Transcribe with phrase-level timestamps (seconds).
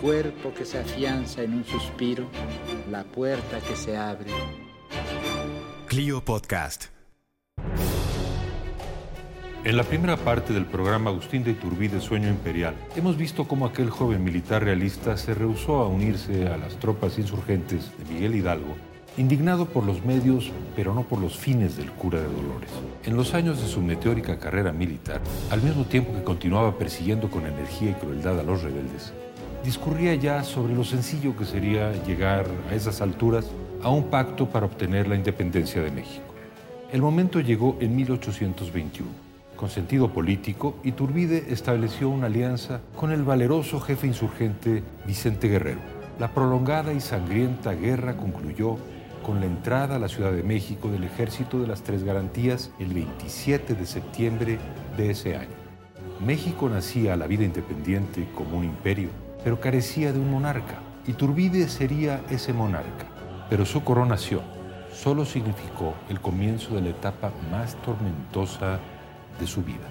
[0.00, 2.28] cuerpo que se afianza en un suspiro,
[2.90, 4.30] la puerta que se abre.
[5.86, 6.86] Clio Podcast.
[9.64, 13.90] En la primera parte del programa Agustín de Iturbide Sueño Imperial, hemos visto cómo aquel
[13.90, 18.76] joven militar realista se rehusó a unirse a las tropas insurgentes de Miguel Hidalgo,
[19.16, 22.70] indignado por los medios, pero no por los fines del cura de Dolores.
[23.04, 25.20] En los años de su meteórica carrera militar,
[25.50, 29.12] al mismo tiempo que continuaba persiguiendo con energía y crueldad a los rebeldes,
[29.66, 33.50] discurría ya sobre lo sencillo que sería llegar a esas alturas
[33.82, 36.22] a un pacto para obtener la independencia de México.
[36.92, 39.10] El momento llegó en 1821.
[39.56, 45.80] Con sentido político, Iturbide estableció una alianza con el valeroso jefe insurgente Vicente Guerrero.
[46.20, 48.76] La prolongada y sangrienta guerra concluyó
[49.24, 52.94] con la entrada a la Ciudad de México del Ejército de las Tres Garantías el
[52.94, 54.58] 27 de septiembre
[54.96, 55.56] de ese año.
[56.24, 59.08] México nacía a la vida independiente como un imperio,
[59.46, 60.80] pero carecía de un monarca.
[61.06, 63.06] Iturbide sería ese monarca,
[63.48, 64.42] pero su coronación
[64.92, 68.80] solo significó el comienzo de la etapa más tormentosa
[69.38, 69.86] de su vida.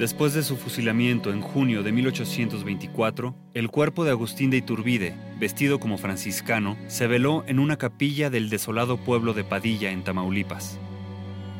[0.00, 5.78] Después de su fusilamiento en junio de 1824, el cuerpo de Agustín de Iturbide, vestido
[5.78, 10.80] como franciscano, se veló en una capilla del desolado pueblo de Padilla, en Tamaulipas.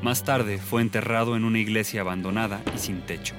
[0.02, 3.36] Más tarde fue enterrado en una iglesia abandonada y sin techo.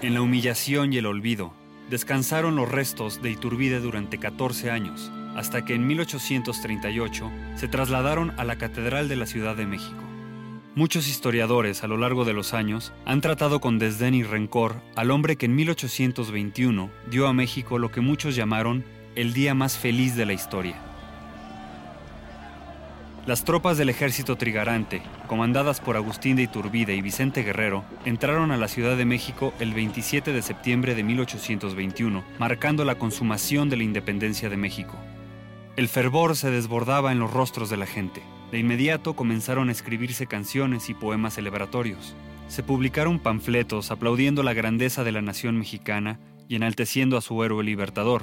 [0.00, 1.52] En la humillación y el olvido,
[1.90, 8.44] descansaron los restos de Iturbide durante 14 años, hasta que en 1838 se trasladaron a
[8.44, 10.00] la Catedral de la Ciudad de México.
[10.76, 15.10] Muchos historiadores a lo largo de los años han tratado con desdén y rencor al
[15.10, 18.84] hombre que en 1821 dio a México lo que muchos llamaron
[19.16, 20.87] el día más feliz de la historia.
[23.28, 28.56] Las tropas del ejército trigarante, comandadas por Agustín de Iturbide y Vicente Guerrero, entraron a
[28.56, 33.82] la Ciudad de México el 27 de septiembre de 1821, marcando la consumación de la
[33.82, 34.96] independencia de México.
[35.76, 38.22] El fervor se desbordaba en los rostros de la gente.
[38.50, 42.14] De inmediato comenzaron a escribirse canciones y poemas celebratorios.
[42.48, 46.18] Se publicaron panfletos aplaudiendo la grandeza de la nación mexicana
[46.48, 48.22] y enalteciendo a su héroe libertador,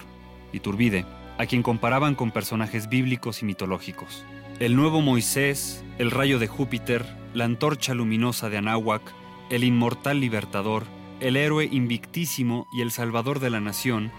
[0.51, 1.05] Iturbide,
[1.37, 4.25] a quien comparaban con personajes bíblicos y mitológicos.
[4.57, 9.01] El nuevo Moisés, el rayo de Júpiter, la antorcha luminosa de Anáhuac,
[9.49, 10.85] el inmortal libertador,
[11.19, 14.13] el héroe invictísimo y el salvador de la nación,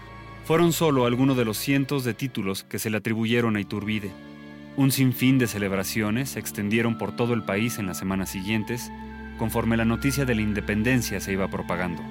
[0.45, 4.11] fueron solo algunos de los cientos de títulos que se le atribuyeron a Iturbide.
[4.75, 8.91] Un sinfín de celebraciones se extendieron por todo el país en las semanas siguientes,
[9.39, 12.03] conforme la noticia de la independencia se iba propagando.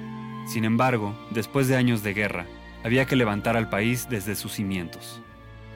[0.47, 2.45] Sin embargo, después de años de guerra,
[2.83, 5.21] había que levantar al país desde sus cimientos.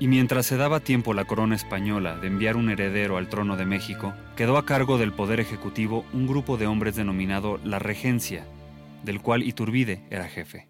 [0.01, 3.67] Y mientras se daba tiempo la corona española de enviar un heredero al trono de
[3.67, 8.47] México, quedó a cargo del Poder Ejecutivo un grupo de hombres denominado la Regencia,
[9.03, 10.67] del cual Iturbide era jefe.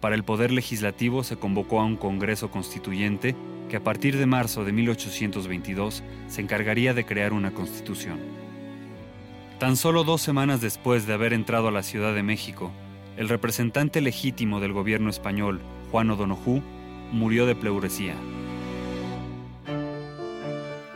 [0.00, 3.36] Para el Poder Legislativo se convocó a un Congreso Constituyente
[3.68, 8.18] que a partir de marzo de 1822 se encargaría de crear una constitución.
[9.60, 12.72] Tan solo dos semanas después de haber entrado a la Ciudad de México,
[13.16, 15.60] el representante legítimo del gobierno español,
[15.92, 16.64] Juan O'Donoghue,
[17.12, 18.16] murió de pleuresía.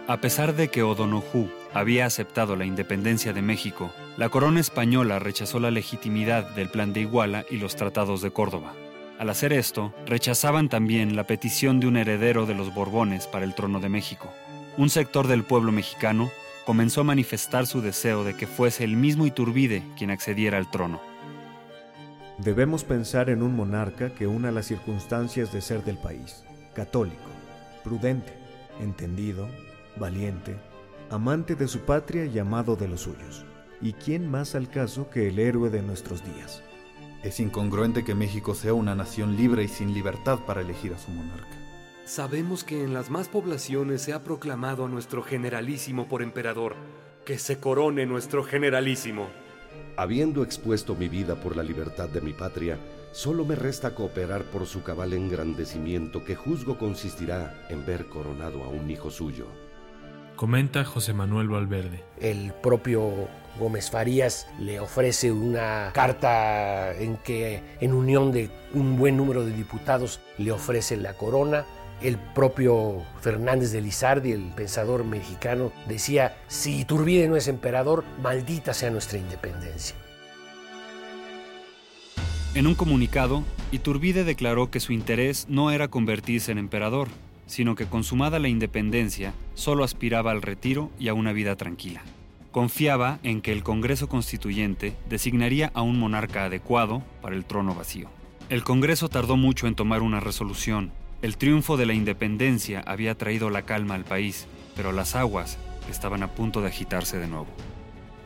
[0.07, 5.61] A pesar de que O'Donoghue había aceptado la independencia de México, la corona española rechazó
[5.61, 8.75] la legitimidad del Plan de Iguala y los tratados de Córdoba.
[9.19, 13.55] Al hacer esto, rechazaban también la petición de un heredero de los Borbones para el
[13.55, 14.31] trono de México.
[14.77, 16.31] Un sector del pueblo mexicano
[16.67, 21.01] comenzó a manifestar su deseo de que fuese el mismo Iturbide quien accediera al trono.
[22.37, 27.31] Debemos pensar en un monarca que una las circunstancias de ser del país, católico,
[27.83, 28.35] prudente,
[28.81, 29.49] entendido,
[29.97, 30.57] valiente,
[31.11, 33.45] amante de su patria y amado de los suyos.
[33.81, 36.63] ¿Y quién más al caso que el héroe de nuestros días?
[37.23, 41.11] Es incongruente que México sea una nación libre y sin libertad para elegir a su
[41.11, 41.57] monarca.
[42.05, 46.77] Sabemos que en las más poblaciones se ha proclamado a nuestro generalísimo por emperador.
[47.25, 49.29] Que se corone nuestro generalísimo.
[49.97, 52.79] Habiendo expuesto mi vida por la libertad de mi patria,
[53.15, 58.69] Solo me resta cooperar por su cabal engrandecimiento que juzgo consistirá en ver coronado a
[58.69, 59.47] un hijo suyo.
[60.37, 62.03] Comenta José Manuel Valverde.
[62.21, 63.29] El propio
[63.59, 69.53] Gómez Farías le ofrece una carta en que, en unión de un buen número de
[69.53, 71.65] diputados, le ofrece la corona.
[72.03, 78.75] El propio Fernández de Lizardi, el pensador mexicano, decía, si Iturbide no es emperador, maldita
[78.75, 79.95] sea nuestra independencia.
[82.55, 87.09] En un comunicado, Iturbide declaró que su interés no era convertirse en emperador,
[87.47, 92.03] sino que consumada la independencia, solo aspiraba al retiro y a una vida tranquila.
[92.53, 98.09] Confiaba en que el Congreso Constituyente designaría a un monarca adecuado para el trono vacío.
[98.49, 100.93] El Congreso tardó mucho en tomar una resolución.
[101.23, 104.47] El triunfo de la independencia había traído la calma al país,
[104.77, 105.59] pero las aguas
[105.91, 107.49] estaban a punto de agitarse de nuevo.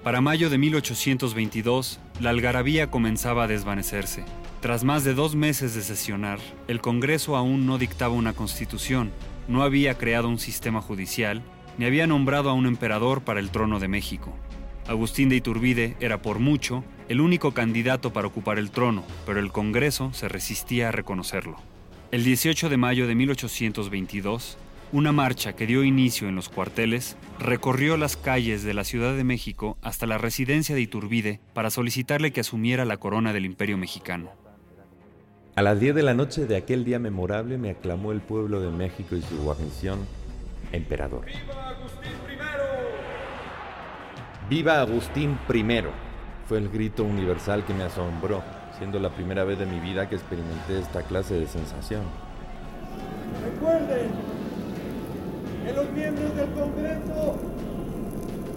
[0.02, 4.24] Para mayo de 1822, la algarabía comenzaba a desvanecerse.
[4.60, 9.12] Tras más de dos meses de sesionar, el Congreso aún no dictaba una constitución,
[9.46, 11.42] no había creado un sistema judicial,
[11.78, 14.34] ni había nombrado a un emperador para el trono de México.
[14.88, 19.52] Agustín de Iturbide era por mucho el único candidato para ocupar el trono, pero el
[19.52, 21.56] Congreso se resistía a reconocerlo.
[22.10, 24.58] El 18 de mayo de 1822,
[24.90, 29.22] una marcha que dio inicio en los cuarteles recorrió las calles de la Ciudad de
[29.22, 34.32] México hasta la residencia de Iturbide para solicitarle que asumiera la corona del Imperio Mexicano.
[35.58, 38.70] A las 10 de la noche de aquel día memorable me aclamó el pueblo de
[38.70, 40.06] México y su guarnición
[40.70, 41.24] emperador.
[41.26, 42.36] ¡Viva Agustín I!
[44.48, 45.82] ¡Viva Agustín I!
[46.46, 48.40] Fue el grito universal que me asombró,
[48.78, 52.02] siendo la primera vez de mi vida que experimenté esta clase de sensación.
[53.44, 54.10] Recuerden
[55.66, 57.36] que los miembros del Congreso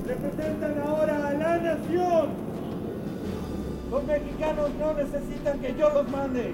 [0.06, 2.30] representan ahora a la nación.
[3.90, 6.54] Los mexicanos no necesitan que yo los mande.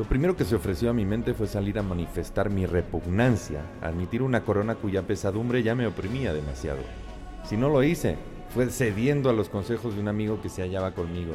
[0.00, 3.88] Lo primero que se ofreció a mi mente fue salir a manifestar mi repugnancia, a
[3.88, 6.78] admitir una corona cuya pesadumbre ya me oprimía demasiado.
[7.44, 8.16] Si no lo hice,
[8.48, 11.34] fue cediendo a los consejos de un amigo que se hallaba conmigo.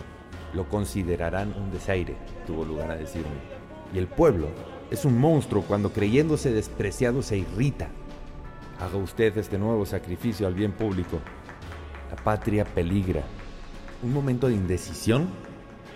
[0.56, 2.16] Lo considerarán un desaire,
[2.48, 3.36] tuvo lugar a decirme.
[3.94, 4.48] Y el pueblo
[4.90, 7.90] es un monstruo cuando creyéndose despreciado se irrita.
[8.80, 11.20] Haga usted este nuevo sacrificio al bien público.
[12.10, 13.22] La patria peligra.
[14.02, 15.28] Un momento de indecisión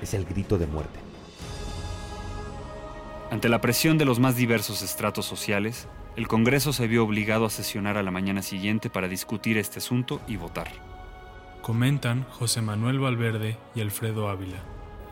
[0.03, 1.08] es el grito de muerte.
[3.31, 7.49] Ante la presión de los más diversos estratos sociales, el Congreso se vio obligado a
[7.49, 10.69] sesionar a la mañana siguiente para discutir este asunto y votar.
[11.61, 14.57] Comentan José Manuel Valverde y Alfredo Ávila.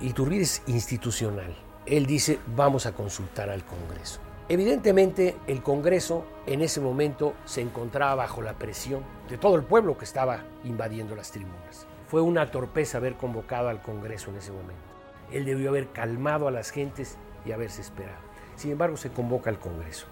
[0.01, 1.55] Iturbide es institucional
[1.87, 4.19] él dice vamos a consultar al Congreso.
[4.49, 9.97] Evidentemente el Congreso en ese momento se encontraba bajo la presión de todo el pueblo
[9.97, 11.87] que estaba invadiendo las tribunas.
[12.07, 14.83] Fue una torpeza haber convocado al Congreso en ese momento.
[15.31, 18.19] Él debió haber calmado a las gentes y haberse esperado.
[18.55, 20.07] Sin embargo, se convoca al Congreso.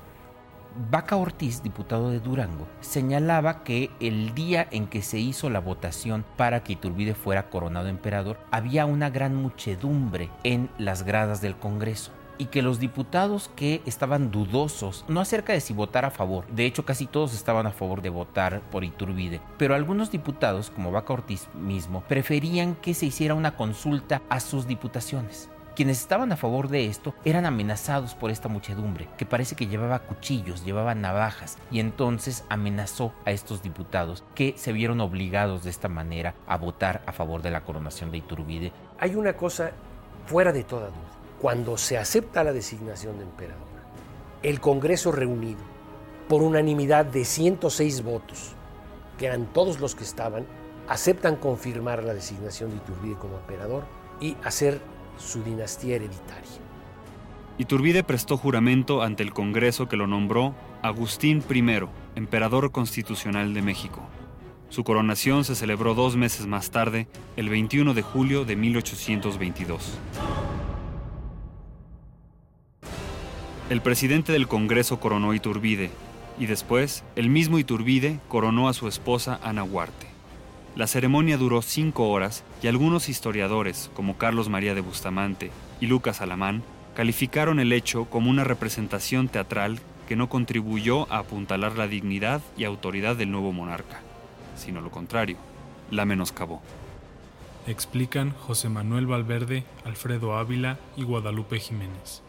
[0.92, 6.26] Vaca Ortiz, diputado de Durango, señalaba que el día en que se hizo la votación
[6.36, 12.12] para que Iturbide fuera coronado emperador, había una gran muchedumbre en las gradas del Congreso
[12.38, 16.66] y que los diputados que estaban dudosos, no acerca de si votar a favor, de
[16.66, 21.14] hecho casi todos estaban a favor de votar por Iturbide, pero algunos diputados, como Vaca
[21.14, 25.50] Ortiz mismo, preferían que se hiciera una consulta a sus diputaciones.
[25.76, 30.00] Quienes estaban a favor de esto eran amenazados por esta muchedumbre, que parece que llevaba
[30.00, 35.90] cuchillos, llevaba navajas, y entonces amenazó a estos diputados que se vieron obligados de esta
[35.90, 38.72] manera a votar a favor de la coronación de Iturbide.
[39.00, 39.72] Hay una cosa
[40.28, 40.96] fuera de toda duda.
[41.42, 43.68] Cuando se acepta la designación de emperador,
[44.44, 45.60] el Congreso reunido,
[46.30, 48.54] por unanimidad de 106 votos,
[49.18, 50.46] que eran todos los que estaban,
[50.88, 53.84] aceptan confirmar la designación de Iturbide como emperador
[54.22, 54.80] y hacer
[55.18, 56.52] su dinastía hereditaria.
[57.58, 64.02] Iturbide prestó juramento ante el Congreso que lo nombró Agustín I, emperador constitucional de México.
[64.70, 67.08] Su coronación se celebró dos meses más tarde,
[67.38, 69.98] el 21 de julio de 1822.
[73.70, 75.92] El presidente del Congreso coronó Iturbide
[76.38, 80.15] y después el mismo Iturbide coronó a su esposa Ana Huarte.
[80.76, 86.20] La ceremonia duró cinco horas y algunos historiadores, como Carlos María de Bustamante y Lucas
[86.20, 86.64] Alamán,
[86.96, 92.66] calificaron el hecho como una representación teatral que no contribuyó a apuntalar la dignidad y
[92.66, 94.02] autoridad del nuevo monarca,
[94.58, 95.38] sino lo contrario,
[95.92, 96.62] la menoscabó.
[97.68, 102.22] Explican José Manuel Valverde, Alfredo Ávila y Guadalupe Jiménez.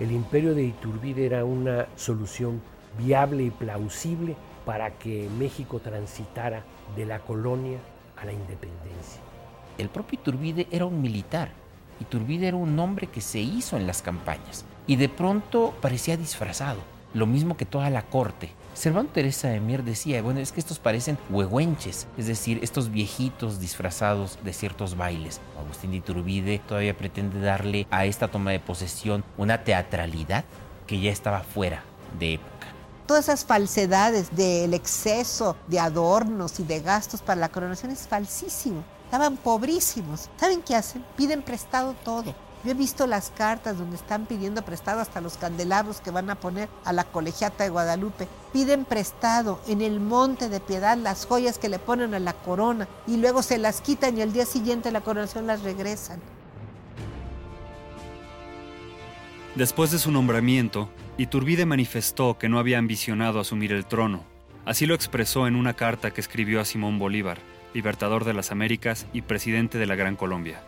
[0.00, 2.60] El imperio de Iturbide era una solución
[2.98, 4.34] viable y plausible
[4.66, 6.64] para que México transitara
[6.96, 7.78] de la colonia
[8.16, 9.20] a la independencia.
[9.76, 11.50] El propio Iturbide era un militar
[12.00, 16.80] Iturbide era un hombre que se hizo en las campañas y de pronto parecía disfrazado,
[17.14, 18.50] lo mismo que toda la corte.
[18.74, 23.58] Servando Teresa de Mier decía, bueno, es que estos parecen huehuenches, es decir, estos viejitos
[23.58, 25.40] disfrazados de ciertos bailes.
[25.58, 30.44] Agustín de Iturbide todavía pretende darle a esta toma de posesión una teatralidad
[30.86, 31.82] que ya estaba fuera
[32.18, 32.38] de.
[33.08, 38.84] Todas esas falsedades del exceso de adornos y de gastos para la coronación es falsísimo.
[39.06, 40.28] Estaban pobrísimos.
[40.36, 41.02] ¿Saben qué hacen?
[41.16, 42.34] Piden prestado todo.
[42.62, 46.34] Yo he visto las cartas donde están pidiendo prestado hasta los candelabros que van a
[46.34, 48.28] poner a la colegiata de Guadalupe.
[48.52, 52.88] Piden prestado en el monte de piedad las joyas que le ponen a la corona
[53.06, 56.20] y luego se las quitan y al día siguiente la coronación las regresan.
[59.54, 64.24] Después de su nombramiento, Iturbide manifestó que no había ambicionado asumir el trono.
[64.64, 67.38] Así lo expresó en una carta que escribió a Simón Bolívar,
[67.74, 70.62] libertador de las Américas y presidente de la Gran Colombia.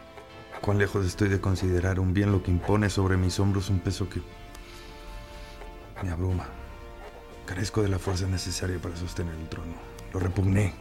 [0.61, 4.09] Cuán lejos estoy de considerar un bien lo que impone sobre mis hombros un peso
[4.09, 4.21] que
[6.03, 6.49] me abruma.
[7.47, 9.75] Carezco de la fuerza necesaria para sostener el trono.
[10.13, 10.75] Lo repugné.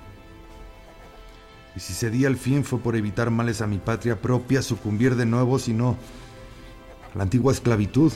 [1.75, 5.27] Y si cedí al fin fue por evitar males a mi patria propia, sucumbir de
[5.27, 5.95] nuevo, sino
[7.13, 8.11] a la antigua esclavitud,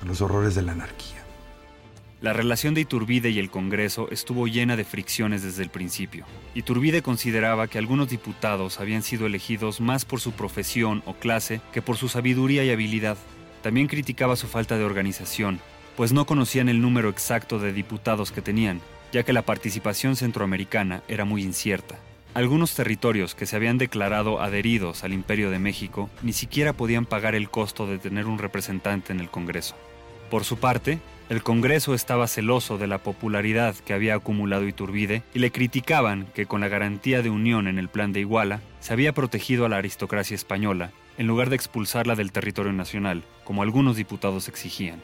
[0.00, 1.18] a los horrores de la anarquía.
[2.20, 6.26] La relación de Iturbide y el Congreso estuvo llena de fricciones desde el principio.
[6.52, 11.80] Iturbide consideraba que algunos diputados habían sido elegidos más por su profesión o clase que
[11.80, 13.16] por su sabiduría y habilidad.
[13.62, 15.60] También criticaba su falta de organización,
[15.96, 18.80] pues no conocían el número exacto de diputados que tenían,
[19.12, 22.00] ya que la participación centroamericana era muy incierta.
[22.34, 27.36] Algunos territorios que se habían declarado adheridos al Imperio de México ni siquiera podían pagar
[27.36, 29.76] el costo de tener un representante en el Congreso.
[30.30, 30.98] Por su parte,
[31.30, 36.46] el Congreso estaba celoso de la popularidad que había acumulado Iturbide y le criticaban que
[36.46, 39.76] con la garantía de unión en el plan de Iguala se había protegido a la
[39.76, 45.02] aristocracia española en lugar de expulsarla del territorio nacional, como algunos diputados exigían.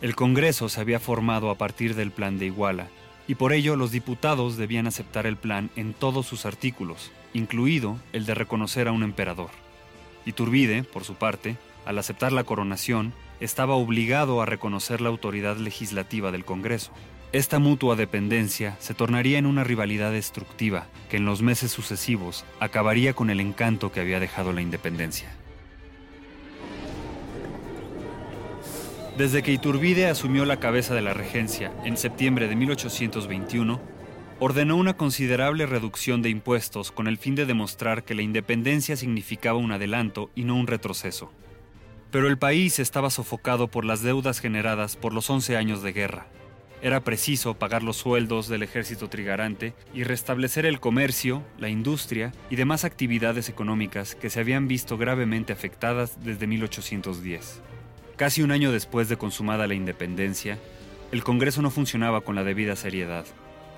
[0.00, 2.88] El Congreso se había formado a partir del plan de Iguala
[3.26, 8.24] y por ello los diputados debían aceptar el plan en todos sus artículos, incluido el
[8.24, 9.50] de reconocer a un emperador.
[10.24, 16.30] Iturbide, por su parte, al aceptar la coronación, estaba obligado a reconocer la autoridad legislativa
[16.30, 16.92] del Congreso.
[17.32, 23.12] Esta mutua dependencia se tornaría en una rivalidad destructiva que en los meses sucesivos acabaría
[23.12, 25.28] con el encanto que había dejado la independencia.
[29.18, 33.80] Desde que Iturbide asumió la cabeza de la regencia en septiembre de 1821,
[34.38, 39.58] ordenó una considerable reducción de impuestos con el fin de demostrar que la independencia significaba
[39.58, 41.32] un adelanto y no un retroceso.
[42.10, 46.26] Pero el país estaba sofocado por las deudas generadas por los 11 años de guerra.
[46.80, 52.56] Era preciso pagar los sueldos del ejército trigarante y restablecer el comercio, la industria y
[52.56, 57.60] demás actividades económicas que se habían visto gravemente afectadas desde 1810.
[58.16, 60.58] Casi un año después de consumada la independencia,
[61.12, 63.26] el Congreso no funcionaba con la debida seriedad.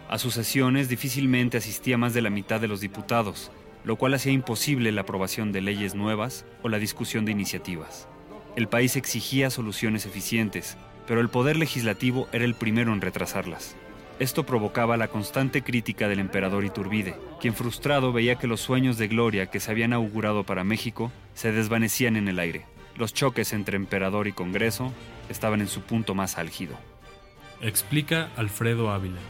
[0.09, 3.51] A sus sesiones difícilmente asistía más de la mitad de los diputados,
[3.85, 8.09] lo cual hacía imposible la aprobación de leyes nuevas o la discusión de iniciativas.
[8.57, 10.77] El país exigía soluciones eficientes,
[11.07, 13.77] pero el poder legislativo era el primero en retrasarlas.
[14.19, 19.09] Esto provocaba la constante crítica del emperador Iturbide, quien frustrado veía que los sueños de
[19.09, 22.67] gloria que se habían augurado para México se desvanecían en el aire.
[22.97, 24.93] Los choques entre emperador y Congreso
[25.31, 26.75] estaban en su punto más álgido.
[27.63, 29.21] Explica Alfredo Ávila.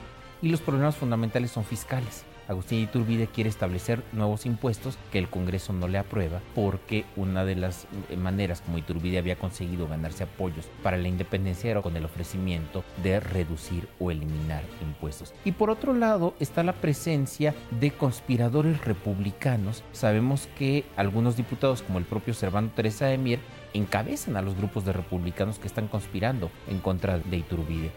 [0.42, 2.24] Y los problemas fundamentales son fiscales.
[2.50, 7.54] Agustín Iturbide quiere establecer nuevos impuestos que el Congreso no le aprueba porque una de
[7.54, 12.04] las eh, maneras como Iturbide había conseguido ganarse apoyos para la independencia era con el
[12.04, 15.32] ofrecimiento de reducir o eliminar impuestos.
[15.44, 19.84] Y por otro lado está la presencia de conspiradores republicanos.
[19.92, 23.38] Sabemos que algunos diputados como el propio Servando Teresa de Mier
[23.74, 27.92] encabezan a los grupos de republicanos que están conspirando en contra de Iturbide.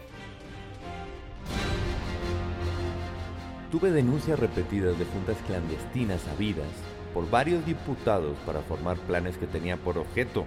[3.74, 6.68] Tuve denuncias repetidas de juntas clandestinas habidas
[7.12, 10.46] por varios diputados para formar planes que tenían por objeto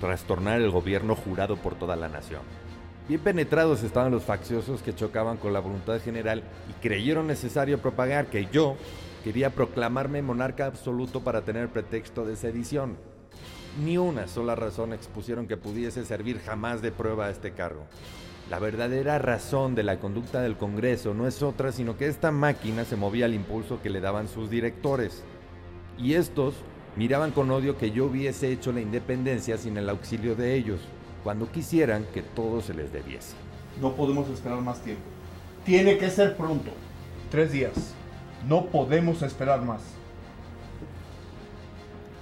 [0.00, 2.42] trastornar el gobierno jurado por toda la nación.
[3.08, 8.26] Bien penetrados estaban los facciosos que chocaban con la voluntad general y creyeron necesario propagar
[8.26, 8.76] que yo
[9.24, 12.98] quería proclamarme monarca absoluto para tener pretexto de sedición.
[13.84, 17.88] Ni una sola razón expusieron que pudiese servir jamás de prueba a este cargo.
[18.50, 22.84] La verdadera razón de la conducta del Congreso no es otra sino que esta máquina
[22.84, 25.22] se movía al impulso que le daban sus directores.
[25.96, 26.54] Y estos
[26.96, 30.80] miraban con odio que yo hubiese hecho la independencia sin el auxilio de ellos,
[31.22, 33.34] cuando quisieran que todo se les debiese.
[33.80, 35.02] No podemos esperar más tiempo.
[35.64, 36.72] Tiene que ser pronto.
[37.30, 37.94] Tres días.
[38.48, 39.82] No podemos esperar más.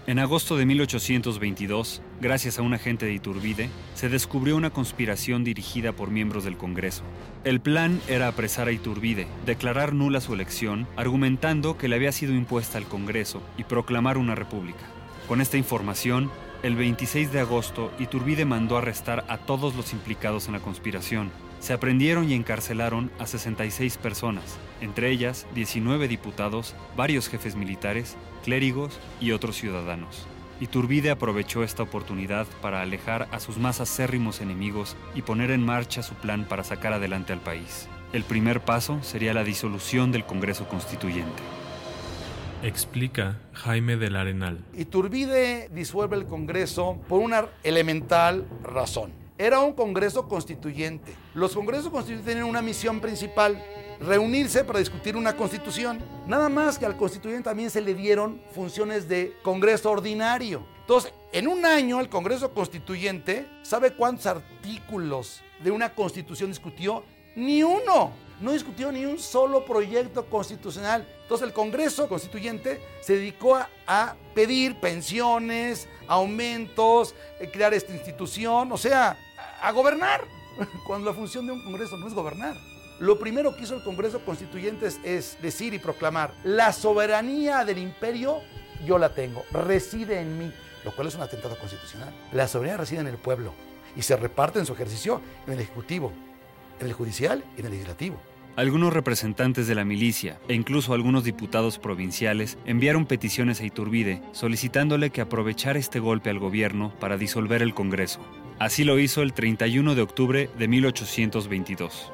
[0.06, 5.92] En agosto de 1822, gracias a un agente de Iturbide, se descubrió una conspiración dirigida
[5.92, 7.02] por miembros del Congreso.
[7.44, 12.34] El plan era apresar a Iturbide, declarar nula su elección, argumentando que le había sido
[12.34, 14.84] impuesta al Congreso y proclamar una república.
[15.28, 16.30] Con esta información,
[16.62, 21.30] el 26 de agosto, Iturbide mandó arrestar a todos los implicados en la conspiración.
[21.60, 28.98] Se aprendieron y encarcelaron a 66 personas, entre ellas 19 diputados, varios jefes militares, clérigos
[29.20, 30.26] y otros ciudadanos.
[30.60, 36.02] Iturbide aprovechó esta oportunidad para alejar a sus más acérrimos enemigos y poner en marcha
[36.02, 37.88] su plan para sacar adelante al país.
[38.12, 41.42] El primer paso sería la disolución del Congreso Constituyente.
[42.62, 44.58] Explica Jaime del Arenal.
[44.74, 49.17] Iturbide disuelve el Congreso por una elemental razón.
[49.40, 51.14] Era un Congreso constituyente.
[51.32, 53.64] Los Congresos constituyentes tienen una misión principal,
[54.00, 56.00] reunirse para discutir una constitución.
[56.26, 60.66] Nada más que al constituyente también se le dieron funciones de Congreso ordinario.
[60.80, 67.04] Entonces, en un año el Congreso Constituyente, ¿sabe cuántos artículos de una constitución discutió?
[67.36, 68.10] Ni uno.
[68.40, 71.06] No discutió ni un solo proyecto constitucional.
[71.22, 78.72] Entonces el Congreso Constituyente se dedicó a, a pedir pensiones, aumentos, eh, crear esta institución,
[78.72, 79.16] o sea,
[79.60, 80.22] a, gobernar,
[80.86, 82.56] cuando la función de un Congreso no es gobernar.
[82.98, 88.40] Lo primero que hizo el Congreso Constituyente es, decir y proclamar, la soberanía del imperio
[88.84, 90.52] yo la tengo, reside en mí,
[90.84, 92.12] lo cual es un atentado constitucional.
[92.32, 93.52] La soberanía reside en el pueblo
[93.96, 96.12] y se reparte en su ejercicio en el Ejecutivo,
[96.80, 98.20] en el Judicial y en el Legislativo.
[98.58, 105.10] Algunos representantes de la milicia e incluso algunos diputados provinciales enviaron peticiones a Iturbide solicitándole
[105.10, 108.18] que aprovechara este golpe al gobierno para disolver el Congreso.
[108.58, 112.12] Así lo hizo el 31 de octubre de 1822.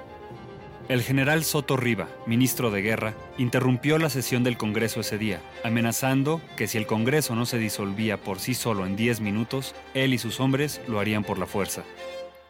[0.91, 6.43] El general Soto Riva, ministro de Guerra, interrumpió la sesión del Congreso ese día, amenazando
[6.59, 10.19] que si el Congreso no se disolvía por sí solo en 10 minutos, él y
[10.19, 11.83] sus hombres lo harían por la fuerza.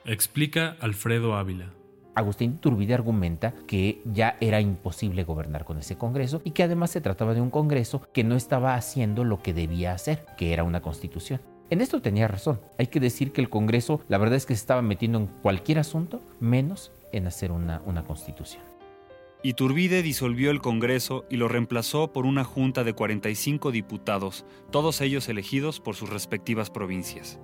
[0.05, 1.73] Explica Alfredo Ávila.
[2.17, 7.01] Agustín Iturbide argumenta que ya era imposible gobernar con ese Congreso y que además se
[7.01, 10.83] trataba de un Congreso que no estaba haciendo lo que debía hacer, que era una
[10.83, 11.41] constitución.
[11.75, 12.61] En esto tenía razón.
[12.79, 15.81] Hay que decir que el Congreso, la verdad es que se estaba metiendo en cualquier
[15.81, 18.63] asunto, menos en hacer una, constitución.
[19.43, 25.29] Iturbide disolvió el Congreso y lo reemplazó por una junta de 45 diputados, todos ellos
[25.29, 27.41] elegidos por sus respectivas provincias.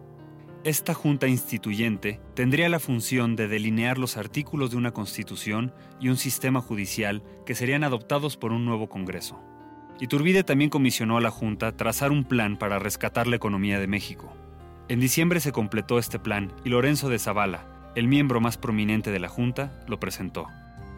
[0.62, 6.16] Esta junta instituyente tendría la función de delinear los artículos de una constitución y un
[6.16, 9.49] sistema judicial que serían adoptados por un nuevo Congreso.
[10.00, 14.34] Iturbide también comisionó a la junta trazar un plan para rescatar la economía de México.
[14.88, 19.20] En diciembre se completó este plan y Lorenzo de Zavala, el miembro más prominente de
[19.20, 20.46] la junta, lo presentó.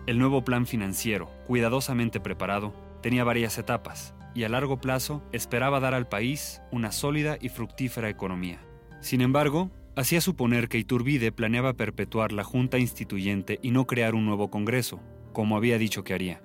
[0.06, 5.94] El nuevo plan financiero, cuidadosamente preparado, tenía varias etapas y a largo plazo esperaba dar
[5.94, 8.60] al país una sólida y fructífera economía.
[9.00, 14.26] Sin embargo, hacía suponer que Iturbide planeaba perpetuar la Junta Instituyente y no crear un
[14.26, 15.00] nuevo Congreso,
[15.32, 16.40] como había dicho que haría.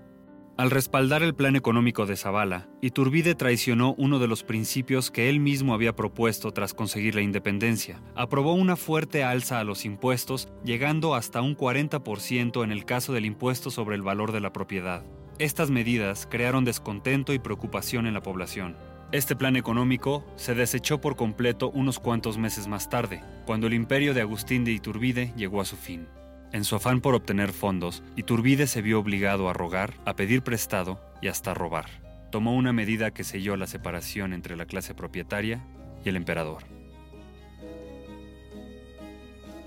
[0.57, 5.39] Al respaldar el plan económico de Zavala, Iturbide traicionó uno de los principios que él
[5.39, 8.01] mismo había propuesto tras conseguir la independencia.
[8.15, 13.27] Aprobó una fuerte alza a los impuestos, llegando hasta un 40% en el caso del
[13.27, 15.05] impuesto sobre el valor de la propiedad.
[15.37, 18.75] Estas medidas crearon descontento y preocupación en la población.
[19.11, 24.15] Este plan económico se desechó por completo unos cuantos meses más tarde, cuando el imperio
[24.15, 26.07] de Agustín de Iturbide llegó a su fin.
[26.53, 30.99] En su afán por obtener fondos, Iturbide se vio obligado a rogar, a pedir prestado
[31.21, 31.89] y hasta a robar.
[32.31, 35.61] Tomó una medida que selló la separación entre la clase propietaria
[36.03, 36.63] y el emperador.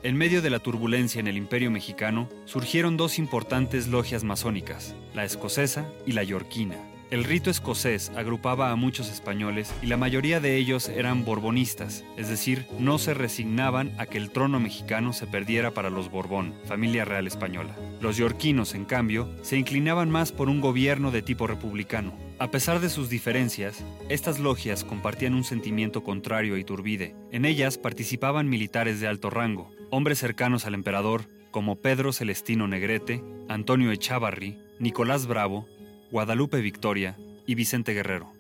[0.02, 5.24] En medio de la turbulencia en el imperio mexicano, surgieron dos importantes logias masónicas, la
[5.24, 6.76] escocesa y la yorquina.
[7.10, 12.28] El rito escocés agrupaba a muchos españoles y la mayoría de ellos eran borbonistas, es
[12.28, 17.04] decir, no se resignaban a que el trono mexicano se perdiera para los Borbón, familia
[17.04, 17.74] real española.
[18.00, 22.16] Los yorquinos, en cambio, se inclinaban más por un gobierno de tipo republicano.
[22.38, 27.16] A pesar de sus diferencias, estas logias compartían un sentimiento contrario a Iturbide.
[27.32, 33.20] En ellas participaban militares de alto rango, hombres cercanos al emperador, como Pedro Celestino Negrete,
[33.48, 35.66] Antonio Echavarri, Nicolás Bravo,
[36.10, 38.32] Guadalupe Victoria y Vicente Guerrero.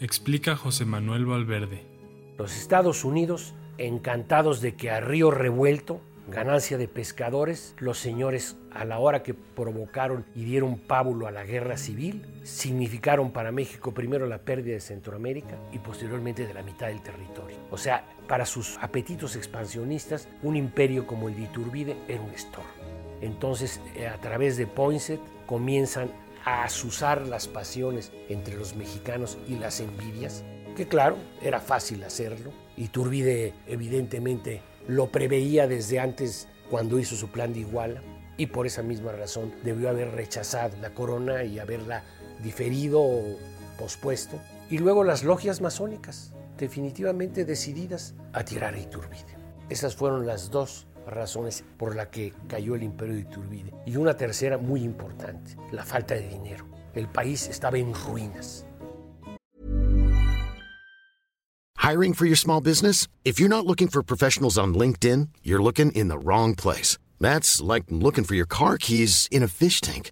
[0.00, 1.86] Explica José Manuel Valverde.
[2.36, 8.84] Los Estados Unidos, encantados de que a río revuelto, ganancia de pescadores, los señores a
[8.84, 14.26] la hora que provocaron y dieron pábulo a la guerra civil, significaron para México primero
[14.26, 17.56] la pérdida de Centroamérica y posteriormente de la mitad del territorio.
[17.70, 22.68] O sea, para sus apetitos expansionistas, un imperio como el de Iturbide era un estorbo.
[23.22, 23.80] Entonces,
[24.12, 26.10] a través de Poinsett comienzan
[26.46, 30.42] a azuzar las pasiones entre los mexicanos y las envidias
[30.76, 32.52] que claro, era fácil hacerlo.
[32.76, 38.02] Iturbide evidentemente lo preveía desde antes cuando hizo su plan de Iguala
[38.36, 42.04] y por esa misma razón debió haber rechazado la corona y haberla
[42.42, 43.38] diferido o
[43.78, 44.38] pospuesto.
[44.68, 49.36] Y luego las logias masónicas, definitivamente decididas a tirar a Iturbide.
[49.70, 53.72] Esas fueron las dos razones por las que cayó el imperio de Iturbide.
[53.86, 56.66] Y una tercera muy importante, la falta de dinero.
[56.94, 58.66] El país estaba en ruinas.
[61.78, 63.06] Hiring for your small business?
[63.24, 66.98] If you're not looking for professionals on LinkedIn, you're looking in the wrong place.
[67.20, 70.10] That's like looking for your car keys in a fish tank.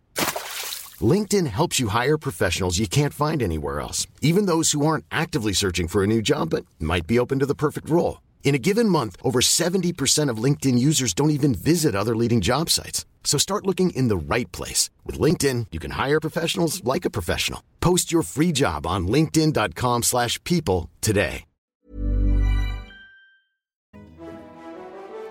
[1.00, 5.52] LinkedIn helps you hire professionals you can't find anywhere else, even those who aren't actively
[5.52, 8.20] searching for a new job but might be open to the perfect role.
[8.44, 12.70] In a given month, over 70% of LinkedIn users don't even visit other leading job
[12.70, 13.04] sites.
[13.24, 14.90] So start looking in the right place.
[15.04, 17.60] With LinkedIn, you can hire professionals like a professional.
[17.80, 21.46] Post your free job on linkedin.com slash people today.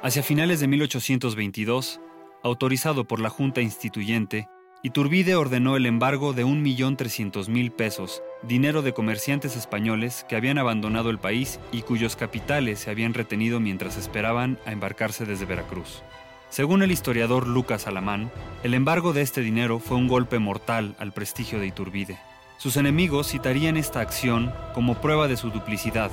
[0.03, 2.01] Hacia finales de 1822,
[2.43, 4.49] autorizado por la Junta Instituyente,
[4.85, 11.19] Iturbide ordenó el embargo de 1.300.000 pesos, dinero de comerciantes españoles que habían abandonado el
[11.19, 16.03] país y cuyos capitales se habían retenido mientras esperaban a embarcarse desde Veracruz.
[16.49, 18.29] Según el historiador Lucas Alamán,
[18.63, 22.19] el embargo de este dinero fue un golpe mortal al prestigio de Iturbide.
[22.57, 26.11] Sus enemigos citarían esta acción como prueba de su duplicidad,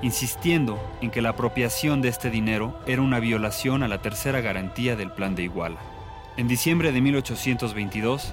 [0.00, 4.94] insistiendo en que la apropiación de este dinero era una violación a la tercera garantía
[4.94, 5.91] del Plan de Iguala.
[6.38, 8.32] En diciembre de 1822,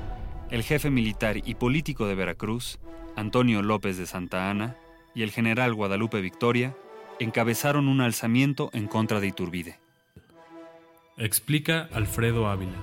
[0.52, 2.80] el jefe militar y político de Veracruz,
[3.18, 4.78] Antonio López de Santa Ana,
[5.14, 6.78] y el general Guadalupe Victoria
[7.20, 9.80] encabezaron un alzamiento en contra de Iturbide.
[11.18, 12.78] Explica Alfredo Ávila.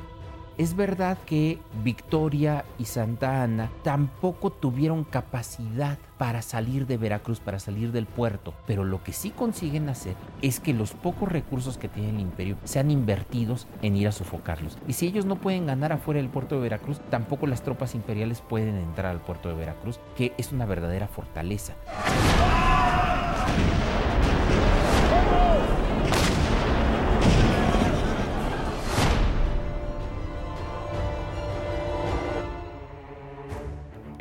[0.58, 7.58] Es verdad que Victoria y Santa Ana tampoco tuvieron capacidad para salir de Veracruz, para
[7.58, 11.88] salir del puerto, pero lo que sí consiguen hacer es que los pocos recursos que
[11.88, 14.78] tiene el imperio sean invertidos en ir a sofocarlos.
[14.88, 18.40] Y si ellos no pueden ganar afuera del puerto de Veracruz, tampoco las tropas imperiales
[18.40, 21.74] pueden entrar al puerto de Veracruz, que es una verdadera fortaleza.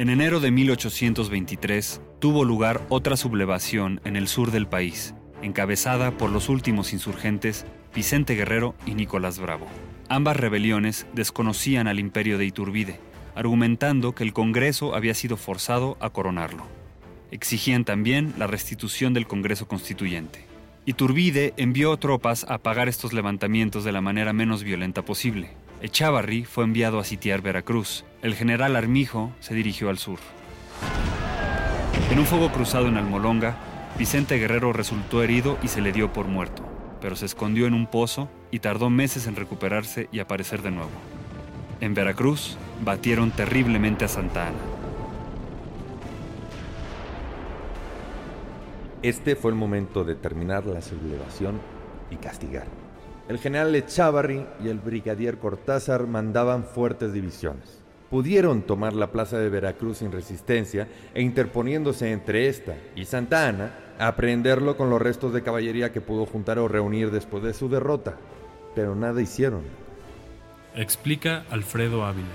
[0.06, 6.30] En enero de 1823 tuvo lugar otra sublevación en el sur del país, encabezada por
[6.30, 7.66] los últimos insurgentes
[7.96, 9.66] Vicente Guerrero y Nicolás Bravo.
[10.08, 13.00] Ambas rebeliones desconocían al imperio de Iturbide,
[13.34, 16.68] argumentando que el Congreso había sido forzado a coronarlo.
[17.32, 20.46] Exigían también la restitución del Congreso Constituyente.
[20.86, 25.50] Iturbide envió tropas a apagar estos levantamientos de la manera menos violenta posible.
[25.86, 28.06] Echavarri fue enviado a sitiar Veracruz.
[28.24, 30.18] El general Armijo se dirigió al sur.
[32.10, 33.56] En un fuego cruzado en Almolonga,
[33.96, 36.64] Vicente Guerrero resultó herido y se le dio por muerto,
[37.02, 40.90] pero se escondió en un pozo y tardó meses en recuperarse y aparecer de nuevo.
[41.82, 44.58] En Veracruz, batieron terriblemente a Santa Ana.
[49.04, 51.62] Este fue el momento de terminar la sublevación
[52.10, 52.85] y castigar.
[53.28, 57.82] El general Echavarri y el brigadier Cortázar mandaban fuertes divisiones.
[58.12, 63.72] Pudieron tomar la plaza de Veracruz sin resistencia e interponiéndose entre esta y Santa Ana,
[63.98, 68.16] aprenderlo con los restos de caballería que pudo juntar o reunir después de su derrota.
[68.76, 69.64] Pero nada hicieron.
[70.76, 72.28] Explica Alfredo Ávila.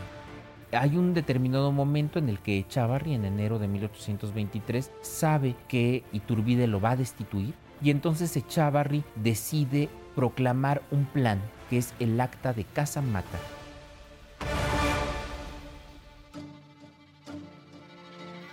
[0.73, 6.67] Hay un determinado momento en el que Echavarri, en enero de 1823, sabe que Iturbide
[6.67, 12.53] lo va a destituir y entonces Echavarri decide proclamar un plan que es el acta
[12.53, 13.39] de Casamata.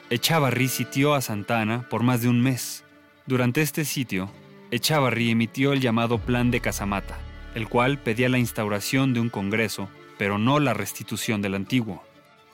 [0.09, 2.85] Echavarri sitió a Santa Ana por más de un mes.
[3.25, 4.31] Durante este sitio,
[4.71, 7.17] Echavarri emitió el llamado Plan de Casamata,
[7.55, 12.03] el cual pedía la instauración de un Congreso, pero no la restitución del antiguo.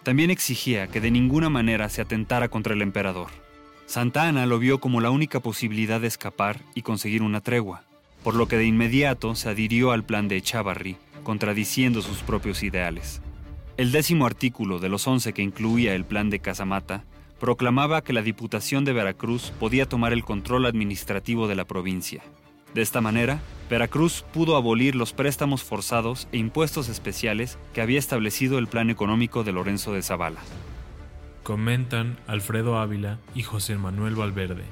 [0.01, 3.29] También exigía que de ninguna manera se atentara contra el emperador.
[3.85, 7.83] Santa Ana lo vio como la única posibilidad de escapar y conseguir una tregua,
[8.23, 13.21] por lo que de inmediato se adhirió al plan de Echavarri, contradiciendo sus propios ideales.
[13.75, 17.03] El décimo artículo de los once que incluía el plan de Casamata
[17.39, 22.23] proclamaba que la Diputación de Veracruz podía tomar el control administrativo de la provincia.
[22.73, 28.57] De esta manera, Veracruz pudo abolir los préstamos forzados e impuestos especiales que había establecido
[28.59, 30.39] el plan económico de Lorenzo de Zavala.
[31.43, 34.63] Comentan Alfredo Ávila y José Manuel Valverde.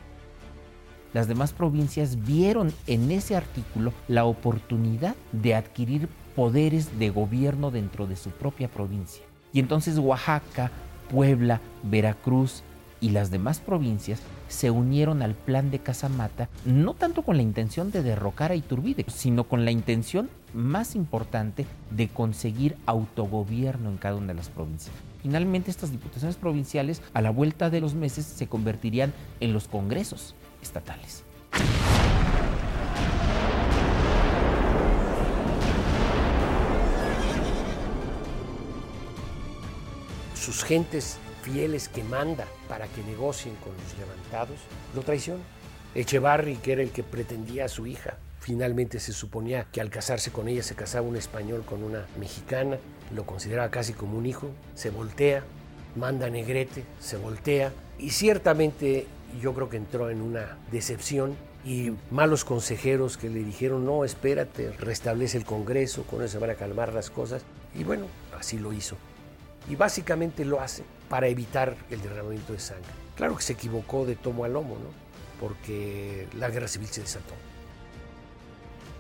[1.14, 8.08] Las demás provincias vieron en ese artículo la oportunidad de adquirir poderes de gobierno dentro
[8.08, 9.24] de su propia provincia.
[9.52, 10.72] Y entonces Oaxaca,
[11.10, 12.64] Puebla, Veracruz
[13.02, 17.92] y las demás provincias se unieron al plan de Casamata, no tanto con la intención
[17.92, 24.16] de derrocar a Iturbide, sino con la intención más importante de conseguir autogobierno en cada
[24.16, 24.96] una de las provincias.
[25.22, 30.36] Finalmente estas diputaciones provinciales a la vuelta de los meses se convertirían en los congresos
[30.62, 31.24] estatales.
[40.42, 44.60] sus gentes fieles que manda para que negocien con los levantados,
[44.96, 45.44] lo traicionan.
[45.94, 50.32] Echevarri, que era el que pretendía a su hija, finalmente se suponía que al casarse
[50.32, 52.78] con ella se casaba un español con una mexicana,
[53.14, 55.44] lo consideraba casi como un hijo, se voltea,
[55.96, 59.06] manda a Negrete, se voltea, y ciertamente
[59.40, 64.72] yo creo que entró en una decepción y malos consejeros que le dijeron, no, espérate,
[64.72, 67.44] restablece el Congreso, con eso se van a calmar las cosas,
[67.76, 68.98] y bueno, así lo hizo.
[69.70, 72.90] Y básicamente lo hace para evitar el derramamiento de sangre.
[73.16, 74.90] Claro que se equivocó de tomo a lomo, ¿no?
[75.40, 77.34] Porque la guerra civil se desató.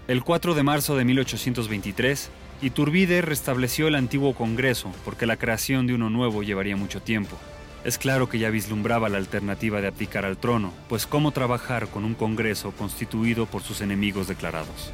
[0.07, 2.29] El 4 de marzo de 1823,
[2.61, 7.37] Iturbide restableció el antiguo Congreso porque la creación de uno nuevo llevaría mucho tiempo.
[7.83, 12.05] Es claro que ya vislumbraba la alternativa de abdicar al trono, pues cómo trabajar con
[12.05, 14.93] un Congreso constituido por sus enemigos declarados.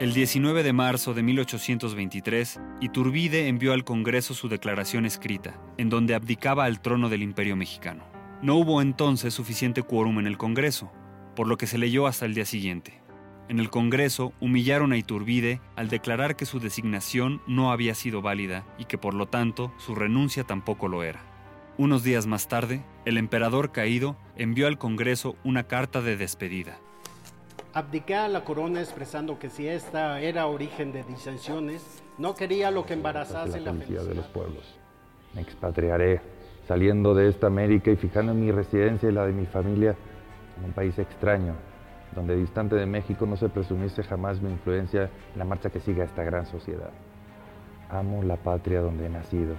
[0.00, 6.16] El 19 de marzo de 1823, Iturbide envió al Congreso su declaración escrita, en donde
[6.16, 8.02] abdicaba al trono del Imperio mexicano.
[8.42, 10.90] No hubo entonces suficiente quórum en el Congreso,
[11.36, 13.03] por lo que se leyó hasta el día siguiente.
[13.48, 18.64] En el Congreso humillaron a Iturbide al declarar que su designación no había sido válida
[18.78, 21.20] y que por lo tanto su renuncia tampoco lo era.
[21.76, 26.78] Unos días más tarde, el emperador caído envió al Congreso una carta de despedida,
[27.74, 32.86] Abdiqué a la corona expresando que si esta era origen de disensiones, no quería lo
[32.86, 34.78] que embarazase la, felicidad de los pueblos.
[35.34, 36.20] Me expatriaré,
[36.68, 39.96] saliendo de esta América y fijando mi residencia y la de mi familia
[40.56, 41.54] en un país extraño,
[42.14, 46.02] donde distante de México no se presumiese jamás mi influencia en la marcha que sigue
[46.02, 46.90] a esta gran sociedad.
[47.90, 49.54] Amo la patria donde he nacido.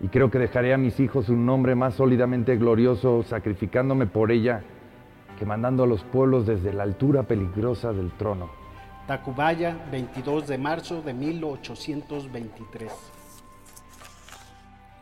[0.00, 4.62] Y creo que dejaré a mis hijos un nombre más sólidamente glorioso, sacrificándome por ella
[5.38, 8.50] que mandando a los pueblos desde la altura peligrosa del trono.
[9.06, 12.92] Tacubaya, 22 de marzo de 1823.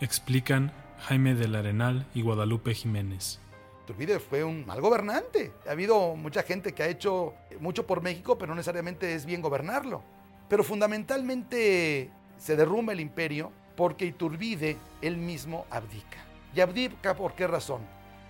[0.01, 3.41] Explican Jaime del Arenal y Guadalupe Jiménez.
[3.87, 5.53] Turbide fue un mal gobernante.
[5.67, 9.41] Ha habido mucha gente que ha hecho mucho por México, pero no necesariamente es bien
[9.41, 10.03] gobernarlo.
[10.49, 16.19] Pero fundamentalmente se derrumba el imperio porque Iturbide él mismo abdica.
[16.55, 17.83] ¿Y abdica por qué razón?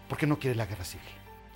[0.09, 1.07] Porque no quiere la guerra civil.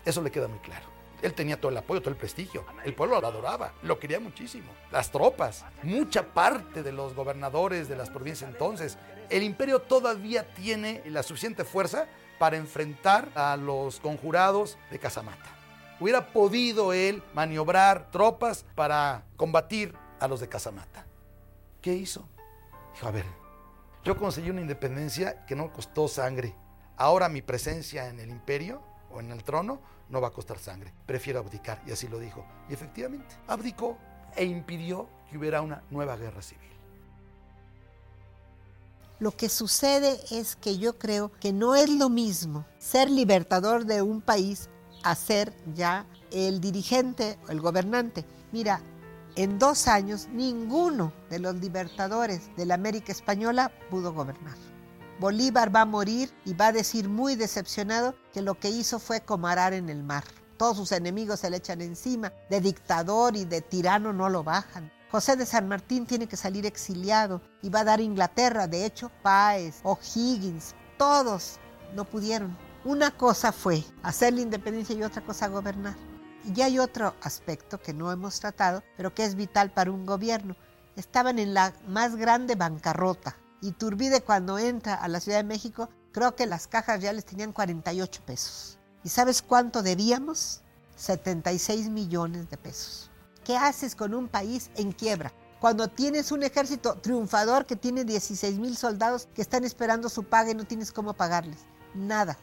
[0.05, 0.87] Eso le queda muy claro.
[1.23, 2.65] Él tenía todo el apoyo, todo el prestigio.
[2.85, 4.73] El pueblo lo adoraba, lo quería muchísimo.
[4.91, 8.97] Las tropas, mucha parte de los gobernadores de las provincias entonces.
[9.29, 12.09] El imperio todavía tiene la suficiente fuerza
[12.41, 15.45] para enfrentar a los conjurados de Casamata.
[16.01, 21.05] Hubiera podido él maniobrar tropas para combatir a los de Casamata.
[21.83, 22.27] ¿Qué hizo?
[22.95, 23.27] Dijo, a ver,
[24.05, 26.55] yo conseguí una independencia que no costó sangre.
[26.97, 28.81] Ahora mi presencia en el imperio
[29.13, 30.95] o en el trono, no va a costar sangre.
[31.05, 31.83] Prefiero abdicar.
[31.87, 32.47] Y así lo dijo.
[32.71, 33.99] Y efectivamente, abdicó
[34.35, 36.71] e impidió que hubiera una nueva guerra civil.
[39.21, 44.01] Lo que sucede es que yo creo que no es lo mismo ser libertador de
[44.01, 44.71] un país
[45.03, 48.25] a ser ya el dirigente o el gobernante.
[48.51, 48.81] Mira,
[49.37, 54.57] en dos años ninguno de los libertadores de la América Española pudo gobernar.
[55.19, 59.21] Bolívar va a morir y va a decir muy decepcionado que lo que hizo fue
[59.21, 60.25] como arar en el mar.
[60.57, 64.91] Todos sus enemigos se le echan encima, de dictador y de tirano no lo bajan.
[65.11, 68.69] José de San Martín tiene que salir exiliado y va a dar Inglaterra.
[68.69, 71.59] De hecho, Páez, O'Higgins, todos
[71.97, 72.57] no pudieron.
[72.85, 75.97] Una cosa fue hacer la independencia y otra cosa gobernar.
[76.45, 80.55] Y hay otro aspecto que no hemos tratado, pero que es vital para un gobierno.
[80.95, 83.37] Estaban en la más grande bancarrota.
[83.63, 88.23] Iturbide cuando entra a la Ciudad de México, creo que las cajas reales tenían 48
[88.25, 88.79] pesos.
[89.03, 90.63] ¿Y sabes cuánto debíamos?
[90.95, 93.10] 76 millones de pesos.
[93.51, 95.33] ¿Qué haces con un país en quiebra?
[95.59, 100.53] Cuando tienes un ejército triunfador que tiene 16 mil soldados que están esperando su paga
[100.53, 101.59] y no tienes cómo pagarles.
[101.93, 102.39] Nada.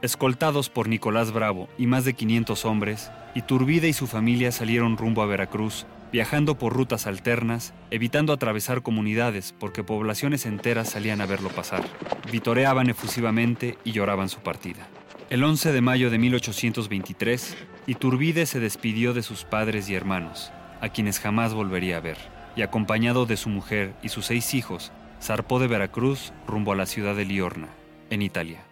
[0.00, 5.22] Escoltados por Nicolás Bravo y más de 500 hombres, Iturbide y su familia salieron rumbo
[5.22, 11.48] a Veracruz viajando por rutas alternas, evitando atravesar comunidades porque poblaciones enteras salían a verlo
[11.48, 11.82] pasar.
[12.30, 14.86] Vitoreaban efusivamente y lloraban su partida.
[15.30, 17.56] El 11 de mayo de 1823,
[17.86, 22.16] Iturbide se despidió de sus padres y hermanos, a quienes jamás volvería a ver,
[22.56, 26.86] y acompañado de su mujer y sus seis hijos, zarpó de Veracruz rumbo a la
[26.86, 27.68] ciudad de Liorna,
[28.08, 28.64] en Italia.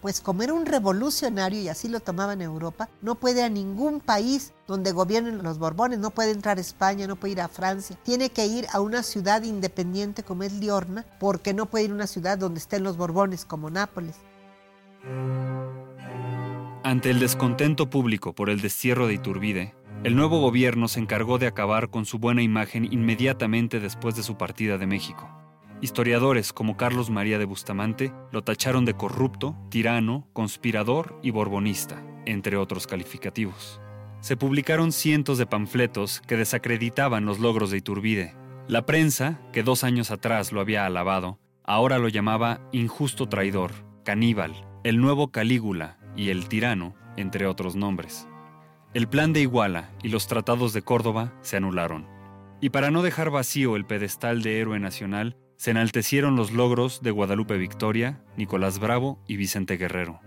[0.00, 4.00] Pues como era un revolucionario y así lo tomaba en Europa, no puede a ningún
[4.00, 7.96] país donde gobiernen los Borbones, no puede entrar a España, no puede ir a Francia,
[8.04, 11.94] tiene que ir a una ciudad independiente como es Liorna, porque no puede ir a
[11.94, 14.14] una ciudad donde estén los Borbones como Nápoles.
[16.84, 21.46] Ante el descontento público por el destierro de Iturbide, el nuevo gobierno se encargó de
[21.46, 25.30] acabar con su buena imagen inmediatamente después de su partida de México.
[25.80, 32.56] Historiadores como Carlos María de Bustamante lo tacharon de corrupto, tirano, conspirador y borbonista, entre
[32.56, 33.80] otros calificativos.
[34.18, 38.34] Se publicaron cientos de panfletos que desacreditaban los logros de Iturbide.
[38.66, 43.70] La prensa, que dos años atrás lo había alabado, ahora lo llamaba injusto traidor,
[44.04, 48.28] caníbal, el nuevo Calígula y el tirano, entre otros nombres.
[48.94, 52.06] El plan de Iguala y los tratados de Córdoba se anularon.
[52.60, 57.10] Y para no dejar vacío el pedestal de héroe nacional, se enaltecieron los logros de
[57.10, 60.20] Guadalupe Victoria, Nicolás Bravo y Vicente Guerrero.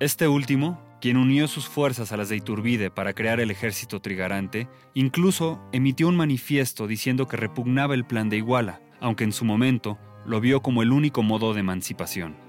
[0.00, 4.68] Este último, quien unió sus fuerzas a las de Iturbide para crear el ejército trigarante,
[4.94, 9.98] incluso emitió un manifiesto diciendo que repugnaba el plan de Iguala, aunque en su momento
[10.24, 12.47] lo vio como el único modo de emancipación.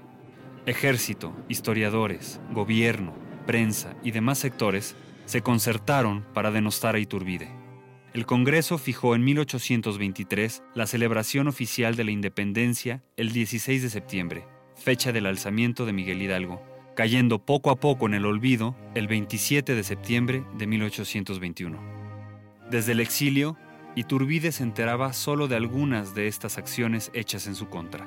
[0.66, 3.14] Ejército, historiadores, gobierno,
[3.46, 4.94] prensa y demás sectores
[5.24, 7.50] se concertaron para denostar a Iturbide.
[8.12, 14.44] El Congreso fijó en 1823 la celebración oficial de la independencia el 16 de septiembre,
[14.74, 16.62] fecha del alzamiento de Miguel Hidalgo,
[16.94, 21.80] cayendo poco a poco en el olvido el 27 de septiembre de 1821.
[22.70, 23.56] Desde el exilio,
[23.96, 28.06] Iturbide se enteraba solo de algunas de estas acciones hechas en su contra.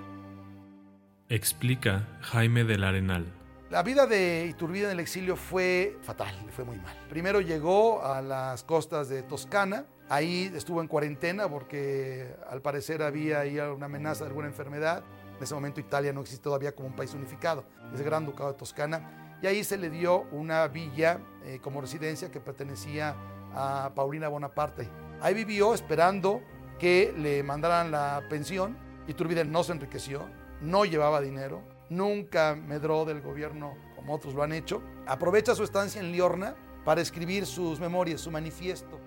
[1.34, 3.26] Explica Jaime del Arenal.
[3.72, 6.96] La vida de Iturbide en el exilio fue fatal, fue muy mal.
[7.10, 13.40] Primero llegó a las costas de Toscana, ahí estuvo en cuarentena porque al parecer había
[13.40, 15.04] ahí una amenaza de alguna enfermedad.
[15.36, 18.52] En ese momento Italia no existe todavía como un país unificado, es el Gran Ducado
[18.52, 19.40] de Toscana.
[19.42, 23.16] Y ahí se le dio una villa eh, como residencia que pertenecía
[23.56, 24.88] a Paulina Bonaparte.
[25.20, 26.44] Ahí vivió esperando
[26.78, 28.78] que le mandaran la pensión.
[29.08, 30.30] Iturbide no se enriqueció,
[30.64, 34.82] no llevaba dinero, nunca medró del gobierno como otros lo han hecho.
[35.06, 39.00] Aprovecha su estancia en Liorna para escribir sus memorias, su manifiesto.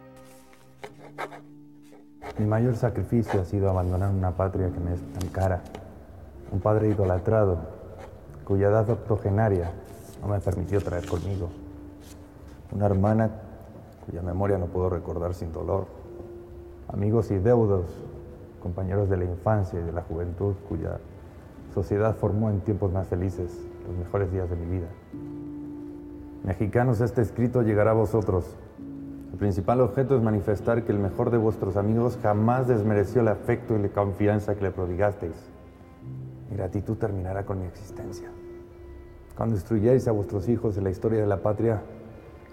[2.38, 5.62] Mi mayor sacrificio ha sido abandonar una patria que me es tan cara,
[6.52, 7.58] un padre idolatrado,
[8.44, 9.72] cuya edad octogenaria
[10.20, 11.48] no me permitió traer conmigo,
[12.72, 13.30] una hermana
[14.04, 15.86] cuya memoria no puedo recordar sin dolor,
[16.88, 17.86] amigos y deudos,
[18.62, 20.98] compañeros de la infancia y de la juventud cuya
[21.76, 23.50] sociedad formó en tiempos más felices
[23.86, 24.86] los mejores días de mi vida.
[26.42, 28.56] Mexicanos, este escrito llegará a vosotros.
[29.30, 33.76] El principal objeto es manifestar que el mejor de vuestros amigos jamás desmereció el afecto
[33.76, 35.36] y la confianza que le prodigasteis.
[36.48, 38.30] Mi gratitud terminará con mi existencia.
[39.36, 41.82] Cuando instruyáis a vuestros hijos en la historia de la patria,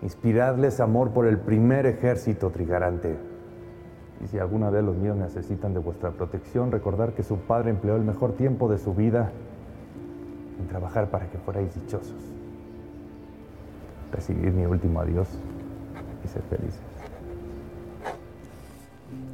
[0.02, 3.16] inspiradles amor por el primer ejército trigarante
[4.23, 7.95] y si alguna vez los míos necesitan de vuestra protección, recordar que su padre empleó
[7.95, 9.32] el mejor tiempo de su vida
[10.60, 12.15] en trabajar para que fuerais dichosos.
[14.12, 15.28] Recibid mi último adiós
[16.23, 16.82] y sed felices.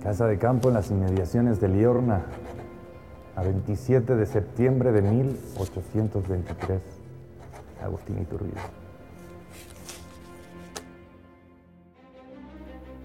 [0.02, 2.22] Casa de campo en las inmediaciones de Liorna,
[3.36, 6.82] a 27 de septiembre de 1823.
[7.84, 8.79] Agustín Iturbide.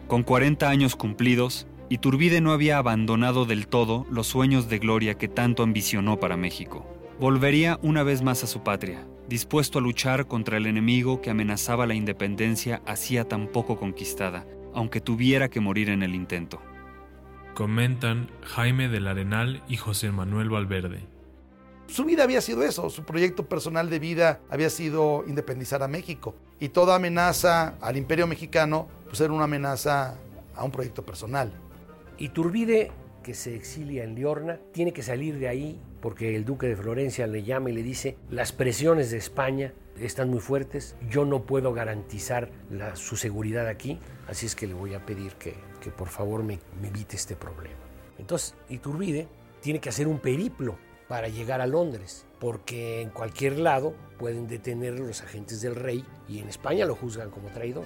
[0.07, 5.29] Con 40 años cumplidos, Iturbide no había abandonado del todo los sueños de gloria que
[5.29, 6.87] tanto ambicionó para México.
[7.19, 11.87] Volvería una vez más a su patria, dispuesto a luchar contra el enemigo que amenazaba
[11.87, 16.61] la independencia hacía tan poco conquistada, aunque tuviera que morir en el intento.
[17.55, 21.07] Comentan Jaime del Arenal y José Manuel Valverde.
[21.87, 26.35] Su vida había sido eso, su proyecto personal de vida había sido independizar a México.
[26.59, 28.89] Y toda amenaza al imperio mexicano
[29.19, 30.17] pues una amenaza
[30.57, 31.53] a un proyecto personal.
[32.19, 32.91] Iturbide,
[33.23, 37.29] que se exilia en Liorna, tiene que salir de ahí porque el duque de Florencia
[37.29, 41.73] le llama y le dice, las presiones de España están muy fuertes, yo no puedo
[41.73, 42.51] garantizar
[42.95, 46.59] su seguridad aquí, así es que le voy a pedir que, que por favor me,
[46.83, 47.79] me evite este problema.
[48.19, 49.29] Entonces, Iturbide
[49.61, 50.77] tiene que hacer un periplo
[51.07, 56.41] para llegar a Londres, porque en cualquier lado pueden detener los agentes del rey y
[56.41, 57.85] en España lo juzgan como traidor.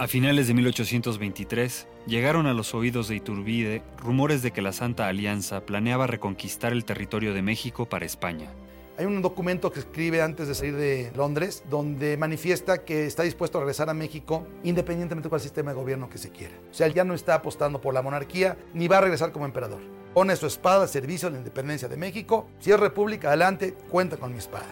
[0.00, 5.06] A finales de 1823, llegaron a los oídos de Iturbide rumores de que la Santa
[5.08, 8.48] Alianza planeaba reconquistar el territorio de México para España.
[8.96, 13.58] Hay un documento que escribe antes de salir de Londres donde manifiesta que está dispuesto
[13.58, 16.54] a regresar a México independientemente de cuál sistema de gobierno que se quiera.
[16.70, 19.44] O sea, él ya no está apostando por la monarquía ni va a regresar como
[19.44, 19.82] emperador.
[20.14, 22.48] Pone su espada al servicio de la independencia de México.
[22.58, 24.64] Si es república, adelante, cuenta con mi espada.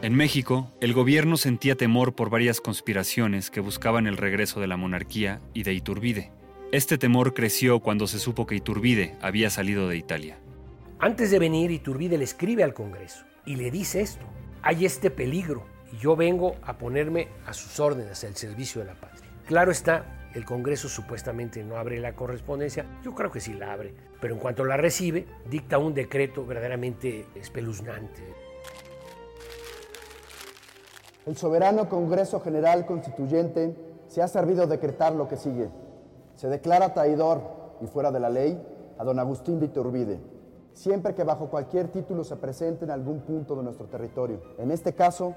[0.00, 4.76] En México, el gobierno sentía temor por varias conspiraciones que buscaban el regreso de la
[4.76, 6.30] monarquía y de Iturbide.
[6.70, 10.38] Este temor creció cuando se supo que Iturbide había salido de Italia.
[11.00, 14.24] Antes de venir, Iturbide le escribe al Congreso y le dice esto.
[14.62, 19.00] Hay este peligro y yo vengo a ponerme a sus órdenes, al servicio de la
[19.00, 19.28] patria.
[19.46, 23.94] Claro está, el Congreso supuestamente no abre la correspondencia, yo creo que sí la abre,
[24.20, 28.22] pero en cuanto la recibe, dicta un decreto verdaderamente espeluznante.
[31.28, 33.76] El soberano Congreso General Constituyente
[34.06, 35.68] se ha servido decretar lo que sigue.
[36.36, 37.42] Se declara traidor
[37.82, 38.58] y fuera de la ley
[38.96, 40.20] a don Agustín de Iturbide,
[40.72, 44.40] siempre que bajo cualquier título se presente en algún punto de nuestro territorio.
[44.56, 45.34] En este caso,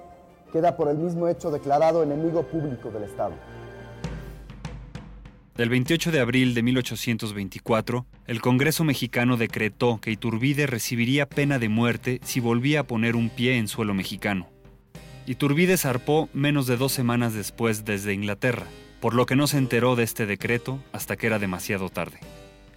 [0.54, 3.34] queda por el mismo hecho declarado enemigo público del Estado.
[5.58, 11.68] El 28 de abril de 1824, el Congreso mexicano decretó que Iturbide recibiría pena de
[11.68, 14.48] muerte si volvía a poner un pie en suelo mexicano.
[15.28, 18.66] Iturbide zarpó menos de dos semanas después desde Inglaterra,
[19.00, 22.20] por lo que no se enteró de este decreto hasta que era demasiado tarde.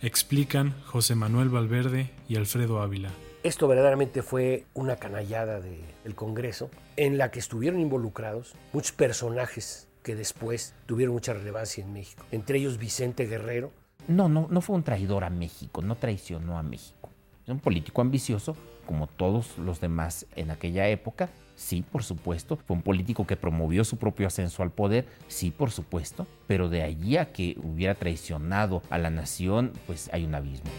[0.02, 3.08] Explican José Manuel Valverde y Alfredo Ávila.
[3.42, 10.14] Esto verdaderamente fue una canallada del Congreso en la que estuvieron involucrados muchos personajes que
[10.14, 13.72] después tuvieron mucha relevancia en México, entre ellos Vicente Guerrero.
[14.06, 17.08] No, no, no fue un traidor a México, no traicionó a México.
[17.42, 22.56] Es un político ambicioso, como todos los demás en aquella época, Sí, por supuesto.
[22.56, 25.06] Fue un político que promovió su propio ascenso al poder.
[25.28, 26.26] Sí, por supuesto.
[26.46, 30.70] Pero de allí a que hubiera traicionado a la nación, pues hay un abismo.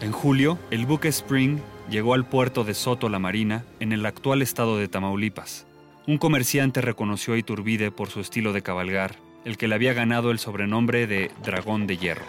[0.00, 1.58] En julio, el buque Spring
[1.90, 5.66] llegó al puerto de Soto la Marina, en el actual estado de Tamaulipas.
[6.06, 10.30] Un comerciante reconoció a Iturbide por su estilo de cabalgar, el que le había ganado
[10.30, 12.24] el sobrenombre de Dragón de Hierro.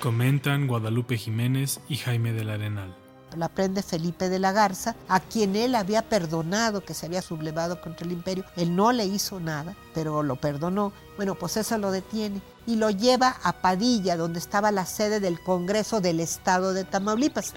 [0.00, 2.99] Comentan Guadalupe Jiménez y Jaime del Arenal
[3.36, 7.80] la prende Felipe de la Garza, a quien él había perdonado que se había sublevado
[7.80, 8.44] contra el imperio.
[8.56, 10.92] Él no le hizo nada, pero lo perdonó.
[11.16, 15.40] Bueno, pues eso lo detiene y lo lleva a Padilla, donde estaba la sede del
[15.40, 17.54] Congreso del Estado de Tamaulipas.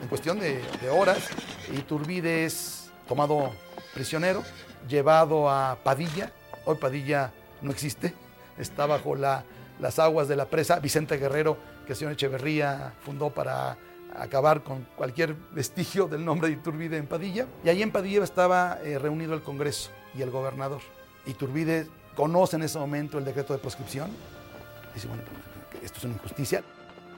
[0.00, 1.18] En cuestión de, horas,
[1.76, 3.52] Iturbide es tomado
[3.94, 4.42] prisionero,
[4.88, 6.32] llevado a Padilla.
[6.64, 8.14] Hoy Padilla no existe,
[8.56, 9.44] está bajo la,
[9.80, 10.80] las aguas de la presa.
[10.80, 11.58] Vicente Guerrero
[11.88, 13.78] que el señor Echeverría fundó para
[14.14, 17.46] acabar con cualquier vestigio del nombre de Iturbide en Padilla.
[17.64, 20.82] Y ahí en Padilla estaba eh, reunido el Congreso y el gobernador.
[21.24, 24.10] Iturbide conoce en ese momento el decreto de proscripción.
[24.94, 25.22] Dice, bueno,
[25.70, 26.62] pues, esto es una injusticia.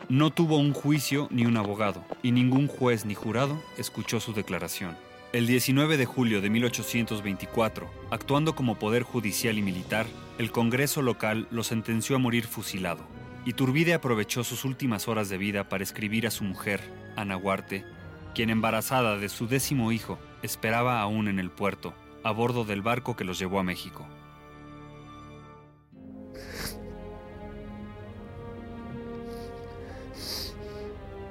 [0.09, 4.97] No tuvo un juicio ni un abogado, y ningún juez ni jurado escuchó su declaración.
[5.33, 10.07] El 19 de julio de 1824, actuando como poder judicial y militar,
[10.39, 13.20] el Congreso local lo sentenció a morir fusilado.
[13.47, 16.81] Iturbide aprovechó sus últimas horas de vida para escribir a su mujer,
[17.17, 17.85] Ana Huarte,
[18.35, 23.17] quien embarazada de su décimo hijo esperaba aún en el puerto, a bordo del barco
[23.17, 24.07] que los llevó a México.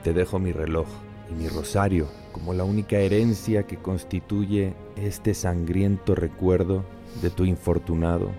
[0.04, 0.88] Te dejo mi reloj
[1.30, 6.86] y mi rosario como la única herencia que constituye este sangriento recuerdo
[7.22, 8.32] de tu infortunado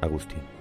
[0.00, 0.53] Agustín.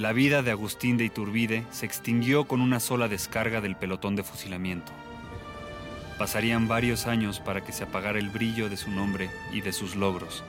[0.00, 4.22] La vida de Agustín de Iturbide se extinguió con una sola descarga del pelotón de
[4.22, 4.92] fusilamiento.
[6.18, 9.96] Pasarían varios años para que se apagara el brillo de su nombre y de sus
[9.96, 10.42] logros,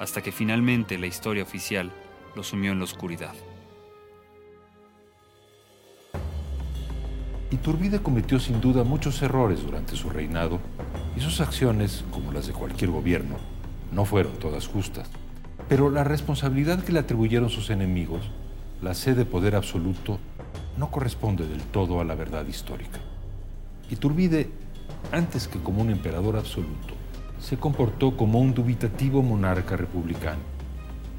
[0.00, 1.92] hasta que finalmente la historia oficial
[2.34, 3.34] lo sumió en la oscuridad.
[7.50, 10.60] Iturbide cometió sin duda muchos errores durante su reinado
[11.14, 13.36] y sus acciones, como las de cualquier gobierno,
[13.92, 15.10] no fueron todas justas.
[15.68, 18.30] Pero la responsabilidad que le atribuyeron sus enemigos
[18.84, 20.18] la sed de poder absoluto
[20.76, 23.00] no corresponde del todo a la verdad histórica.
[23.90, 24.50] Iturbide,
[25.10, 26.92] antes que como un emperador absoluto,
[27.40, 30.52] se comportó como un dubitativo monarca republicano.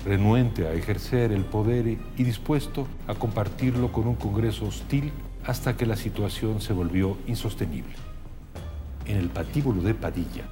[0.05, 5.11] renuente a ejercer el poder y dispuesto a compartirlo con un Congreso hostil
[5.43, 7.95] hasta que la situación se volvió insostenible.
[9.07, 10.45] En el patíbulo de Padilla,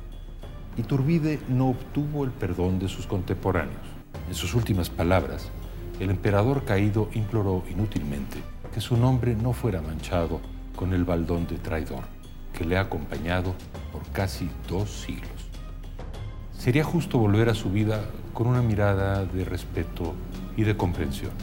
[0.75, 3.85] Iturbide no obtuvo el perdón de sus contemporáneos.
[4.27, 5.51] En sus últimas palabras,
[5.99, 8.41] el emperador caído imploró inútilmente
[8.73, 10.41] que su nombre no fuera manchado
[10.75, 12.03] con el baldón de traidor
[12.53, 13.53] que le ha acompañado
[13.91, 15.29] por casi dos siglos.
[16.57, 20.13] Sería justo volver a su vida con una mirada de respeto
[20.55, 21.33] y de comprensión.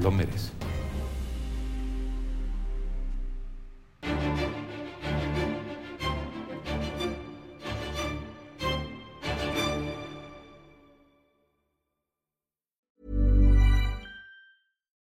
[0.00, 0.59] Lo merece.